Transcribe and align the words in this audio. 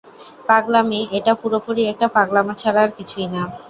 পাগলামি, 0.47 1.01
এটা 1.17 1.33
পুরোপুরি 1.41 1.81
একটা 1.87 2.07
পাগলামো 2.15 2.53
ছাড়া 2.61 2.81
আর 2.85 2.91
কিছুই 2.97 3.27
না! 3.33 3.41